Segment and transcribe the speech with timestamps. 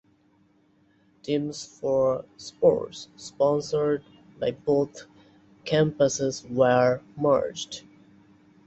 [1.21, 4.03] Teams for sports sponsored
[4.39, 5.05] by both
[5.63, 7.83] campuses were merged.